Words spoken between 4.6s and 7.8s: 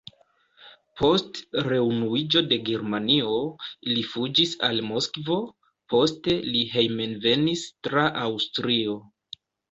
al Moskvo, poste li hejmenvenis